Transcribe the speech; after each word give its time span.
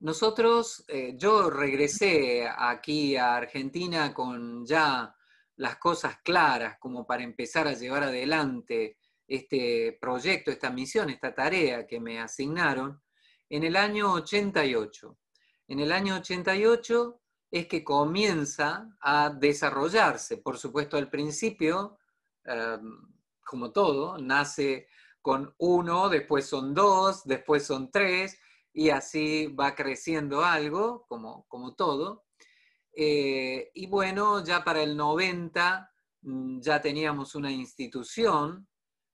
nosotros, 0.00 0.82
eh, 0.88 1.14
yo 1.16 1.50
regresé 1.50 2.48
aquí 2.48 3.16
a 3.16 3.36
Argentina 3.36 4.14
con 4.14 4.64
ya 4.64 5.14
las 5.56 5.76
cosas 5.76 6.18
claras 6.24 6.78
como 6.78 7.06
para 7.06 7.22
empezar 7.22 7.68
a 7.68 7.74
llevar 7.74 8.04
adelante 8.04 8.96
este 9.28 9.98
proyecto, 10.00 10.50
esta 10.50 10.70
misión, 10.70 11.10
esta 11.10 11.34
tarea 11.34 11.86
que 11.86 12.00
me 12.00 12.18
asignaron 12.18 13.00
en 13.50 13.64
el 13.64 13.76
año 13.76 14.12
88. 14.14 15.18
En 15.68 15.80
el 15.80 15.92
año 15.92 16.16
88 16.16 17.20
es 17.50 17.66
que 17.66 17.84
comienza 17.84 18.96
a 19.00 19.28
desarrollarse. 19.28 20.38
Por 20.38 20.56
supuesto, 20.56 20.96
al 20.96 21.10
principio, 21.10 21.98
em, 22.44 23.02
como 23.44 23.70
todo, 23.70 24.16
nace 24.18 24.88
con 25.20 25.54
uno, 25.58 26.08
después 26.08 26.46
son 26.46 26.72
dos, 26.72 27.24
después 27.24 27.66
son 27.66 27.90
tres, 27.90 28.38
y 28.72 28.90
así 28.90 29.48
va 29.48 29.74
creciendo 29.74 30.44
algo, 30.44 31.06
como, 31.08 31.46
como 31.48 31.74
todo. 31.74 32.24
Eh, 32.92 33.70
y 33.74 33.86
bueno, 33.86 34.44
ya 34.44 34.64
para 34.64 34.82
el 34.82 34.96
90 34.96 35.92
mm, 36.22 36.60
ya 36.60 36.80
teníamos 36.80 37.34
una 37.34 37.50
institución, 37.50 38.68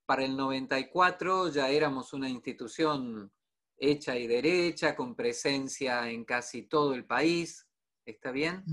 para 0.07 0.25
el 0.25 0.37
94 0.37 1.49
ya 1.49 1.69
éramos 1.69 2.13
una 2.13 2.29
institución 2.29 3.33
hecha 3.79 4.17
y 4.17 4.27
derecha, 4.27 4.97
con 4.97 5.15
presencia 5.15 6.09
en 6.11 6.25
casi 6.25 6.63
todo 6.63 6.95
el 6.95 7.05
país, 7.05 7.67
¿está 8.05 8.31
bien? 8.31 8.65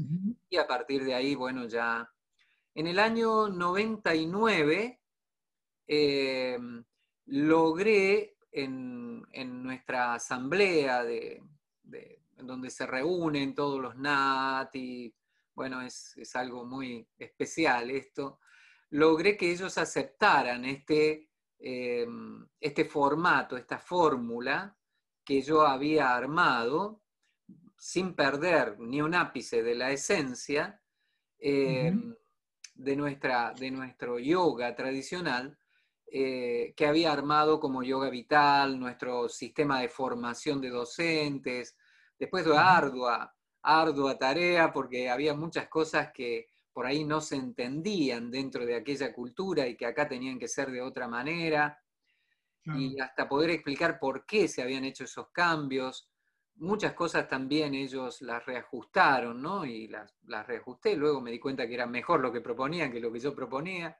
Y 0.50 0.58
a 0.58 0.68
partir 0.68 1.04
de 1.04 1.14
ahí, 1.14 1.36
bueno, 1.36 1.68
ya... 1.68 2.10
En 2.76 2.88
el 2.88 2.98
año 2.98 3.50
99 3.50 5.00
eh, 5.88 6.58
logré 7.26 8.36
en, 8.52 9.03
nuestra 9.46 10.16
asamblea 10.16 11.04
de, 11.04 11.42
donde 12.38 12.70
se 12.70 12.86
reúnen 12.86 13.54
todos 13.56 13.82
los 13.82 13.96
NAT 13.96 14.76
y 14.76 15.16
bueno, 15.56 15.82
es, 15.82 16.36
algo 16.36 16.66
muy 16.66 17.08
especial 17.18 17.92
esto, 17.92 18.40
logré 18.90 19.38
que 19.38 19.52
ellos 19.52 19.78
aceptaran 19.78 20.66
este, 20.66 21.30
eh, 21.60 22.08
este 22.60 22.86
formato, 22.86 23.56
esta 23.56 23.78
fórmula 23.78 24.76
que 25.24 25.42
yo 25.42 25.62
había 25.62 26.16
armado 26.16 27.02
sin 27.78 28.16
perder 28.16 28.80
ni 28.80 29.02
un 29.02 29.14
ápice 29.14 29.62
de 29.62 29.76
la 29.76 29.92
esencia 29.92 30.82
eh, 31.38 31.94
de, 32.76 32.96
nuestra, 32.96 33.54
de 33.54 33.72
nuestro 33.72 34.20
yoga 34.20 34.74
tradicional, 34.76 35.58
eh, 36.16 36.76
que 36.78 36.86
había 36.86 37.12
armado 37.12 37.60
como 37.60 37.82
Yoga 37.82 38.12
Vital, 38.12 38.80
nuestro 38.80 39.28
sistema 39.28 39.82
de 39.82 39.90
formación 39.90 40.62
de 40.62 40.70
docentes, 40.70 41.76
después 42.20 42.46
de 42.46 42.56
ardua, 42.56 43.36
ardua 43.64 44.20
tarea, 44.20 44.72
porque 44.72 45.10
había 45.10 45.34
muchas 45.34 45.68
cosas 45.70 46.12
que 46.14 46.50
por 46.72 46.86
ahí 46.86 47.04
no 47.04 47.20
se 47.20 47.36
entendían 47.36 48.30
dentro 48.30 48.64
de 48.64 48.76
aquella 48.76 49.12
cultura 49.12 49.68
y 49.68 49.76
que 49.76 49.88
acá 49.88 50.08
tenían 50.08 50.38
que 50.38 50.48
ser 50.48 50.70
de 50.70 50.84
otra 50.84 51.08
manera, 51.08 51.82
y 52.64 53.00
hasta 53.00 53.28
poder 53.28 53.50
explicar 53.50 53.98
por 53.98 54.24
qué 54.28 54.48
se 54.48 54.62
habían 54.62 54.86
hecho 54.86 55.06
esos 55.06 55.30
cambios. 55.32 56.12
Muchas 56.58 56.94
cosas 56.94 57.28
también 57.28 57.74
ellos 57.74 58.22
las 58.22 58.46
reajustaron, 58.46 59.42
¿no? 59.42 59.66
Y 59.66 59.88
las, 59.88 60.16
las 60.26 60.46
reajusté, 60.46 60.96
luego 60.96 61.22
me 61.22 61.32
di 61.32 61.40
cuenta 61.40 61.68
que 61.68 61.74
era 61.74 61.88
mejor 61.88 62.20
lo 62.20 62.32
que 62.32 62.40
proponían 62.40 62.92
que 62.92 63.00
lo 63.00 63.12
que 63.12 63.20
yo 63.20 63.36
proponía. 63.36 63.98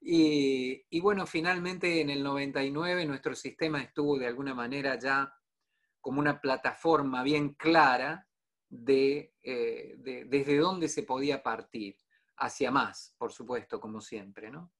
Y, 0.00 1.00
bueno, 1.00 1.26
finalmente 1.26 2.00
en 2.00 2.10
el 2.10 2.22
99 2.22 3.04
nuestro 3.04 3.34
sistema 3.34 3.82
estuvo 3.82 4.18
de 4.18 4.26
alguna 4.26 4.54
manera 4.54 4.98
ya 4.98 5.34
como 6.00 6.20
una 6.20 6.40
plataforma 6.40 7.22
bien 7.22 7.54
clara 7.54 8.26
de, 8.68 9.34
eh, 9.42 10.24
desde 10.26 10.56
dónde 10.56 10.88
se 10.88 11.02
podía 11.02 11.42
partir, 11.42 11.96
hacia 12.38 12.70
más, 12.70 13.14
por 13.18 13.32
supuesto, 13.32 13.78
como 13.78 14.00
siempre. 14.00 14.50
¿no? 14.50 14.72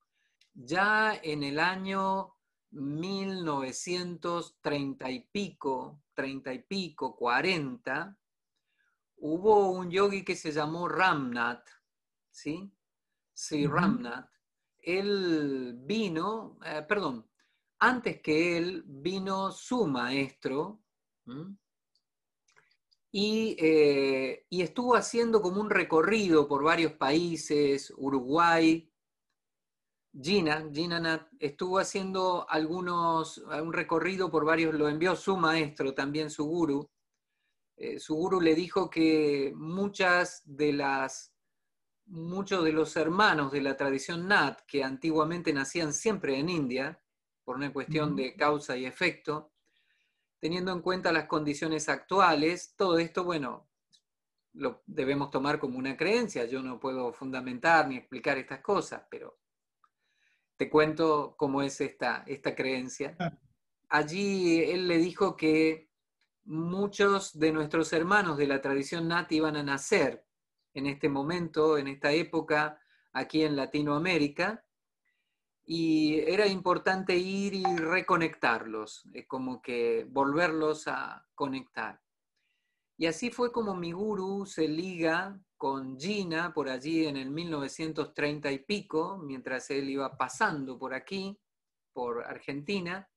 Ya 0.55 1.21
en 1.23 1.43
el 1.43 1.61
año 1.61 2.37
1930 2.71 5.11
y 5.11 5.21
pico, 5.31 6.03
30 6.15 6.55
y 6.55 6.61
pico, 6.61 7.15
40, 7.17 8.17
hubo 9.17 9.71
un 9.71 9.91
yogi 9.91 10.25
que 10.25 10.37
se 10.37 10.53
llamó 10.53 10.89
Ramnath, 10.89 11.69
¿sí? 12.31 12.73
Sí, 13.35 13.67
Ramnath, 13.67 14.31
él 14.83 15.75
vino, 15.79 16.59
eh, 16.65 16.85
perdón, 16.89 17.29
antes 17.79 18.21
que 18.21 18.57
él 18.57 18.85
vino 18.87 19.51
su 19.53 19.87
maestro 19.87 20.83
eh, 23.13 24.47
y, 24.49 24.63
estuvo 24.63 24.95
haciendo 24.95 25.43
como 25.43 25.61
un 25.61 25.71
recorrido 25.71 26.47
por 26.47 26.63
varios 26.63 26.93
países, 26.93 27.93
Uruguay. 27.97 28.87
Gina, 30.13 30.69
Gina 30.73 31.29
estuvo 31.39 31.79
haciendo 31.79 32.47
algunos, 32.49 33.39
un 33.39 33.73
recorrido 33.73 34.31
por 34.31 34.45
varios, 34.45 34.75
lo 34.75 34.89
envió 34.89 35.15
su 35.17 35.37
maestro, 35.37 35.95
también 35.95 36.31
su 36.31 36.45
guru. 36.45 36.91
Eh, 37.77 37.99
su 37.99 38.15
guru 38.15 38.41
le 38.41 38.55
dijo 38.55 38.91
que 38.91 39.53
muchas 39.57 40.43
de 40.45 40.73
las 40.73 41.33
muchos 42.11 42.65
de 42.65 42.73
los 42.73 42.97
hermanos 42.97 43.53
de 43.53 43.61
la 43.61 43.77
tradición 43.77 44.27
Nat, 44.27 44.61
que 44.67 44.83
antiguamente 44.83 45.53
nacían 45.53 45.93
siempre 45.93 46.39
en 46.39 46.49
India, 46.49 47.01
por 47.45 47.57
una 47.57 47.73
cuestión 47.73 48.17
de 48.17 48.35
causa 48.35 48.77
y 48.77 48.85
efecto, 48.85 49.53
teniendo 50.39 50.73
en 50.73 50.81
cuenta 50.81 51.13
las 51.13 51.27
condiciones 51.27 51.89
actuales, 51.89 52.75
todo 52.77 52.99
esto, 52.99 53.25
bueno, 53.25 53.69
lo 54.55 54.83
debemos 54.87 55.31
tomar 55.31 55.61
como 55.61 55.79
una 55.79 55.97
creencia. 55.97 56.45
Yo 56.47 56.63
no 56.63 56.81
puedo 56.81 57.13
fundamentar 57.13 57.87
ni 57.89 57.97
explicar 57.97 58.39
estas 58.39 58.61
cosas, 58.61 59.05
pero 59.09 59.39
te 60.57 60.69
cuento 60.69 61.35
cómo 61.37 61.63
es 61.63 61.81
esta, 61.81 62.25
esta 62.27 62.55
creencia. 62.55 63.17
Allí 63.89 64.63
él 64.65 64.89
le 64.89 64.99
dijo 64.99 65.37
que 65.37 65.91
muchos 66.45 67.39
de 67.39 67.53
nuestros 67.53 67.93
hermanos 67.93 68.37
de 68.37 68.49
la 68.49 68.61
tradición 68.61 69.09
Nat 69.09 69.31
iban 69.31 69.57
a 69.57 69.63
nacer 69.63 70.25
en 70.75 70.87
este 70.87 71.09
momento, 71.09 71.79
en 71.79 71.89
esta 71.89 72.13
época, 72.13 72.81
aquí 73.13 73.43
en 73.43 73.57
Latinoamérica, 73.57 74.65
y 75.65 76.19
era 76.21 76.47
importante 76.47 77.17
ir 77.17 77.55
y 77.55 77.65
reconectarlos, 77.65 79.05
como 79.29 79.63
que 79.63 80.07
volverlos 80.09 80.89
a 80.89 81.27
conectar. 81.35 82.01
Y 82.97 83.07
así 83.07 83.31
fue 83.31 83.53
como 83.53 83.75
mi 83.75 83.93
guru 83.93 84.45
se 84.47 84.69
liga 84.69 85.41
con 85.57 85.99
Gina 85.99 86.53
por 86.53 86.69
allí 86.69 87.07
en 87.07 87.17
el 87.17 87.31
1930 87.31 88.51
y 88.51 88.59
pico, 88.59 89.19
mientras 89.19 89.71
él 89.71 89.91
iba 89.91 90.17
pasando 90.17 90.79
por 90.79 90.93
aquí, 90.93 91.39
por 91.93 92.25
Argentina, 92.25 93.09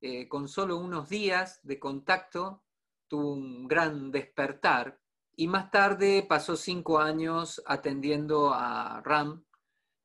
eh, 0.00 0.26
con 0.28 0.48
solo 0.48 0.78
unos 0.78 1.08
días 1.08 1.60
de 1.62 1.78
contacto, 1.78 2.64
tuvo 3.06 3.34
un 3.34 3.68
gran 3.68 4.10
despertar 4.10 4.98
y 5.36 5.46
más 5.46 5.70
tarde 5.70 6.24
pasó 6.28 6.56
cinco 6.56 6.98
años 6.98 7.62
atendiendo 7.66 8.52
a 8.52 9.00
RAM 9.02 9.44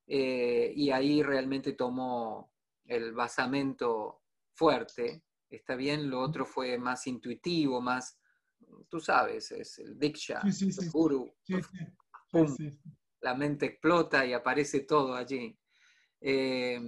eh, 0.07 0.71
y 0.75 0.91
ahí 0.91 1.23
realmente 1.23 1.73
tomó 1.73 2.51
el 2.85 3.13
basamento 3.13 4.21
fuerte. 4.53 5.23
Está 5.49 5.75
bien, 5.75 6.09
lo 6.09 6.21
otro 6.21 6.45
fue 6.45 6.77
más 6.77 7.07
intuitivo, 7.07 7.81
más, 7.81 8.19
tú 8.89 8.99
sabes, 8.99 9.51
es 9.51 9.79
el 9.79 9.97
Diksha, 9.97 10.41
el 10.41 10.89
Guru. 10.91 11.33
La 13.21 13.33
mente 13.33 13.67
explota 13.67 14.25
y 14.25 14.33
aparece 14.33 14.81
todo 14.81 15.15
allí. 15.15 15.57
Eh, 16.21 16.79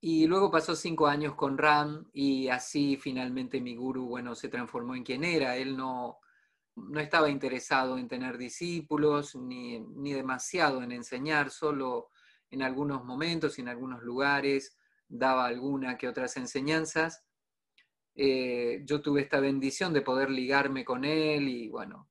y 0.00 0.26
luego 0.26 0.50
pasó 0.50 0.74
cinco 0.74 1.06
años 1.06 1.36
con 1.36 1.56
Ram 1.56 2.10
y 2.12 2.48
así 2.48 2.96
finalmente 2.96 3.60
mi 3.60 3.76
guru, 3.76 4.06
bueno, 4.08 4.34
se 4.34 4.48
transformó 4.48 4.96
en 4.96 5.04
quien 5.04 5.22
era. 5.22 5.56
Él 5.56 5.76
no, 5.76 6.18
no 6.76 7.00
estaba 7.00 7.28
interesado 7.28 7.98
en 7.98 8.08
tener 8.08 8.38
discípulos 8.38 9.34
ni, 9.36 9.80
demasiado 10.12 10.82
en 10.82 10.92
enseñar, 10.92 11.50
solo 11.50 12.08
en 12.50 12.62
algunos 12.62 13.04
momentos 13.04 13.58
y 13.58 13.62
en 13.62 13.68
algunos 13.68 14.02
lugares 14.02 14.76
daba 15.08 15.46
alguna 15.46 15.96
que 15.98 16.08
otras 16.08 16.36
enseñanzas. 16.36 17.24
Eh, 18.14 18.82
yo 18.84 19.00
tuve 19.00 19.22
esta 19.22 19.40
bendición 19.40 19.92
de 19.92 20.02
poder 20.02 20.30
ligarme 20.30 20.84
con 20.84 21.04
él 21.04 21.48
y 21.48 21.68
bueno, 21.68 22.10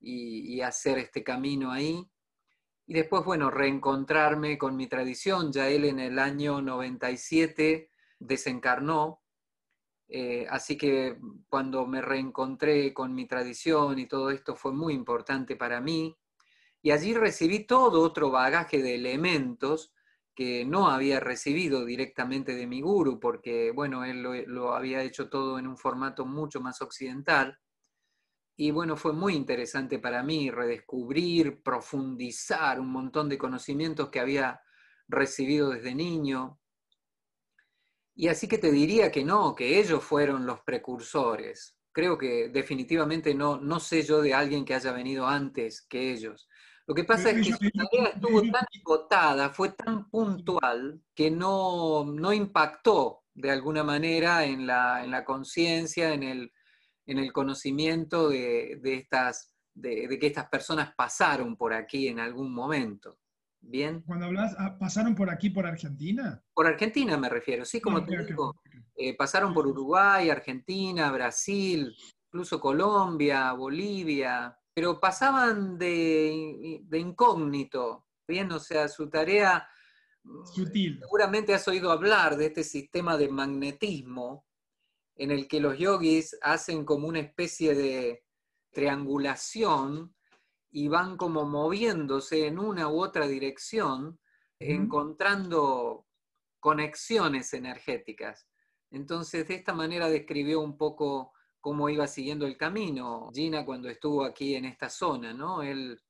y, 0.00 0.60
hacer 0.60 0.98
este 0.98 1.22
camino 1.22 1.70
ahí. 1.70 2.06
Y 2.86 2.94
después, 2.94 3.24
bueno, 3.24 3.50
reencontrarme 3.50 4.58
con 4.58 4.76
mi 4.76 4.86
tradición. 4.88 5.52
Ya 5.52 5.68
él 5.68 5.84
en 5.84 6.00
el 6.00 6.18
año 6.18 6.60
97 6.60 7.90
desencarnó 8.18 9.19
eh, 10.12 10.44
así 10.50 10.76
que 10.76 11.18
cuando 11.48 11.86
me 11.86 12.02
reencontré 12.02 12.92
con 12.92 13.14
mi 13.14 13.26
tradición 13.26 13.98
y 13.98 14.06
todo 14.06 14.30
esto 14.30 14.56
fue 14.56 14.72
muy 14.72 14.92
importante 14.92 15.54
para 15.56 15.80
mí. 15.80 16.16
Y 16.82 16.90
allí 16.90 17.14
recibí 17.14 17.64
todo 17.66 18.02
otro 18.02 18.30
bagaje 18.30 18.82
de 18.82 18.96
elementos 18.96 19.92
que 20.34 20.64
no 20.64 20.88
había 20.88 21.20
recibido 21.20 21.84
directamente 21.84 22.54
de 22.54 22.66
mi 22.66 22.80
guru, 22.80 23.20
porque, 23.20 23.72
bueno, 23.72 24.04
él 24.04 24.22
lo, 24.22 24.74
había 24.74 25.02
hecho 25.02 25.28
todo 25.28 25.58
en 25.58 25.66
un 25.66 25.76
formato 25.76 26.26
mucho 26.26 26.60
más 26.60 26.82
occidental. 26.82 27.58
y 28.56 28.70
bueno, 28.72 28.96
fue 28.96 29.12
muy 29.12 29.34
interesante 29.34 29.98
para 29.98 30.22
mí 30.22 30.50
redescubrir, 30.50 31.62
profundizar 31.62 32.80
un 32.80 32.90
montón 32.92 33.28
de 33.28 33.38
conocimientos 33.38 34.10
que 34.10 34.20
había 34.20 34.60
recibido 35.08 35.70
desde 35.70 35.94
niño. 35.94 36.59
Y 38.14 38.28
así 38.28 38.48
que 38.48 38.58
te 38.58 38.70
diría 38.70 39.10
que 39.10 39.24
no, 39.24 39.54
que 39.54 39.78
ellos 39.78 40.02
fueron 40.02 40.46
los 40.46 40.60
precursores. 40.60 41.76
Creo 41.92 42.18
que 42.18 42.48
definitivamente 42.48 43.34
no, 43.34 43.58
no 43.58 43.80
sé 43.80 44.02
yo 44.02 44.20
de 44.20 44.34
alguien 44.34 44.64
que 44.64 44.74
haya 44.74 44.92
venido 44.92 45.26
antes 45.26 45.82
que 45.82 46.12
ellos. 46.12 46.48
Lo 46.86 46.94
que 46.94 47.04
pasa 47.04 47.30
es 47.30 47.46
que 47.46 47.52
su 47.52 47.70
tarea 47.70 48.08
estuvo 48.14 48.42
tan 48.42 48.66
votada, 48.84 49.50
fue 49.50 49.70
tan 49.70 50.10
puntual, 50.10 51.00
que 51.14 51.30
no, 51.30 52.04
no 52.04 52.32
impactó 52.32 53.22
de 53.32 53.50
alguna 53.50 53.84
manera 53.84 54.44
en 54.44 54.66
la, 54.66 55.04
en 55.04 55.10
la 55.10 55.24
conciencia, 55.24 56.12
en 56.12 56.24
el, 56.24 56.52
en 57.06 57.18
el 57.18 57.32
conocimiento 57.32 58.28
de, 58.28 58.80
estas, 58.82 59.54
de, 59.74 60.18
que 60.18 60.26
estas 60.26 60.48
personas 60.48 60.94
pasaron 60.94 61.56
por 61.56 61.72
aquí 61.72 62.08
en 62.08 62.20
algún 62.20 62.52
momento. 62.52 63.18
¿Bien? 63.62 64.02
Cuando 64.02 64.26
hablas, 64.26 64.54
ah, 64.58 64.76
¿pasaron 64.78 65.14
por 65.14 65.30
aquí, 65.30 65.50
por 65.50 65.66
Argentina? 65.66 66.42
Por 66.54 66.66
Argentina 66.66 67.16
me 67.16 67.28
refiero, 67.28 67.64
sí, 67.64 67.80
como 67.80 68.04
te 68.04 68.24
digo. 68.24 68.60
Eh, 68.96 69.16
pasaron 69.16 69.54
por 69.54 69.66
Uruguay, 69.66 70.30
Argentina, 70.30 71.10
Brasil, 71.12 71.94
incluso 72.26 72.60
Colombia, 72.60 73.52
Bolivia, 73.52 74.56
pero 74.72 74.98
pasaban 74.98 75.78
de, 75.78 76.80
de 76.82 76.98
incógnito, 76.98 78.06
¿bien? 78.26 78.50
O 78.52 78.58
sea, 78.58 78.88
su 78.88 79.08
tarea... 79.08 79.68
Sutil. 80.44 80.98
Seguramente 81.00 81.54
has 81.54 81.66
oído 81.66 81.90
hablar 81.90 82.36
de 82.36 82.46
este 82.46 82.64
sistema 82.64 83.16
de 83.16 83.28
magnetismo 83.28 84.46
en 85.16 85.30
el 85.30 85.48
que 85.48 85.60
los 85.60 85.78
yogis 85.78 86.36
hacen 86.42 86.84
como 86.84 87.08
una 87.08 87.20
especie 87.20 87.74
de 87.74 88.24
triangulación 88.70 90.14
y 90.70 90.88
van 90.88 91.16
como 91.16 91.44
moviéndose 91.44 92.46
en 92.46 92.58
una 92.58 92.88
u 92.88 93.02
otra 93.02 93.26
dirección, 93.26 94.18
encontrando 94.58 96.06
conexiones 96.60 97.52
energéticas. 97.54 98.46
Entonces, 98.90 99.48
de 99.48 99.54
esta 99.54 99.72
manera 99.72 100.08
describió 100.08 100.60
un 100.60 100.76
poco 100.76 101.32
cómo 101.60 101.88
iba 101.88 102.06
siguiendo 102.06 102.46
el 102.46 102.56
camino 102.56 103.30
Gina 103.32 103.64
cuando 103.64 103.88
estuvo 103.88 104.24
aquí 104.24 104.54
en 104.54 104.64
esta 104.64 104.88
zona, 104.88 105.32
¿no? 105.32 105.62
Él, 105.62 106.00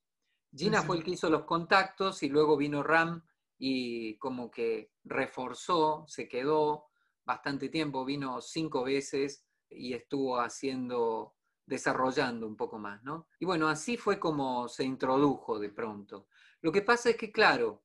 Gina 0.54 0.82
fue 0.82 0.96
el 0.96 1.04
que 1.04 1.12
hizo 1.12 1.30
los 1.30 1.44
contactos 1.44 2.22
y 2.22 2.28
luego 2.28 2.56
vino 2.56 2.82
Ram 2.82 3.22
y 3.58 4.16
como 4.18 4.50
que 4.50 4.92
reforzó, 5.04 6.04
se 6.08 6.28
quedó, 6.28 6.86
bastante 7.24 7.68
tiempo, 7.68 8.04
vino 8.04 8.40
cinco 8.40 8.82
veces 8.82 9.44
y 9.68 9.94
estuvo 9.94 10.40
haciendo, 10.40 11.36
desarrollando 11.70 12.48
un 12.48 12.56
poco 12.56 12.80
más, 12.80 13.00
¿no? 13.04 13.28
Y 13.38 13.44
bueno, 13.44 13.68
así 13.68 13.96
fue 13.96 14.18
como 14.18 14.68
se 14.68 14.82
introdujo 14.82 15.60
de 15.60 15.70
pronto. 15.70 16.26
Lo 16.60 16.72
que 16.72 16.82
pasa 16.82 17.10
es 17.10 17.16
que, 17.16 17.30
claro, 17.30 17.84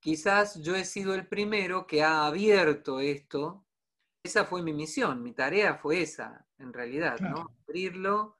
quizás 0.00 0.60
yo 0.62 0.76
he 0.76 0.84
sido 0.84 1.14
el 1.14 1.26
primero 1.26 1.86
que 1.86 2.02
ha 2.02 2.26
abierto 2.26 3.00
esto. 3.00 3.64
Esa 4.22 4.44
fue 4.44 4.62
mi 4.62 4.74
misión, 4.74 5.22
mi 5.22 5.32
tarea 5.32 5.76
fue 5.76 6.02
esa, 6.02 6.46
en 6.58 6.74
realidad, 6.74 7.18
¿no? 7.20 7.48
Abrirlo. 7.66 8.38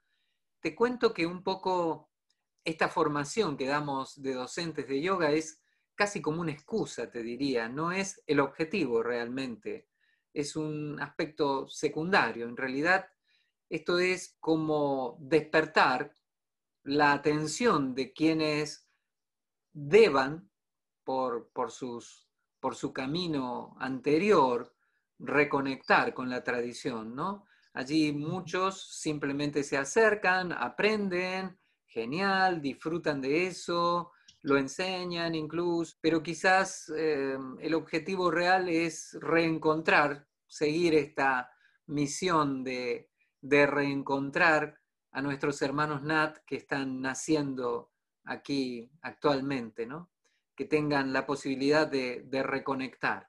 Te 0.60 0.74
cuento 0.74 1.14
que 1.14 1.24
un 1.26 1.42
poco 1.42 2.10
esta 2.62 2.88
formación 2.88 3.56
que 3.56 3.66
damos 3.66 4.20
de 4.20 4.34
docentes 4.34 4.86
de 4.86 5.00
yoga 5.00 5.32
es 5.32 5.62
casi 5.94 6.20
como 6.20 6.42
una 6.42 6.52
excusa, 6.52 7.10
te 7.10 7.22
diría, 7.22 7.66
no 7.68 7.92
es 7.92 8.22
el 8.26 8.40
objetivo 8.40 9.02
realmente 9.02 9.88
es 10.32 10.56
un 10.56 10.98
aspecto 11.00 11.68
secundario. 11.68 12.48
En 12.48 12.56
realidad, 12.56 13.06
esto 13.72 13.98
es 13.98 14.36
como 14.38 15.16
despertar 15.18 16.14
la 16.82 17.12
atención 17.14 17.94
de 17.94 18.12
quienes 18.12 18.86
deban, 19.72 20.50
por, 21.04 21.50
sus, 21.70 22.28
por 22.60 22.76
su 22.76 22.92
camino 22.92 23.74
anterior, 23.80 24.74
reconectar 25.18 26.12
con 26.12 26.28
la 26.28 26.44
tradición, 26.44 27.16
¿no? 27.16 27.46
Allí 27.72 28.12
muchos 28.12 28.98
simplemente 29.00 29.64
se 29.64 29.78
acercan, 29.78 30.52
aprenden, 30.52 31.58
genial, 31.86 32.60
disfrutan 32.60 33.22
de 33.22 33.46
eso, 33.46 34.12
lo 34.42 34.58
enseñan 34.58 35.34
incluso, 35.34 35.96
pero 36.02 36.22
quizás 36.22 36.92
eh, 36.94 37.38
el 37.58 37.72
objetivo 37.72 38.30
real 38.30 38.68
es 38.68 39.16
reencontrar, 39.18 40.28
seguir 40.46 40.94
esta 40.94 41.50
misión 41.86 42.62
de, 42.64 43.11
reencontrar 43.42 44.80
a 45.10 45.20
nuestros 45.20 45.60
hermanos 45.62 46.02
Nat 46.02 46.38
que 46.46 46.56
están 46.56 47.00
naciendo 47.00 47.90
aquí 48.24 48.90
actualmente, 49.02 49.86
¿no? 49.86 50.10
que 50.54 50.64
tengan 50.64 51.12
la 51.12 51.26
posibilidad 51.26 51.86
de, 51.86 52.42
reconectar. 52.42 53.28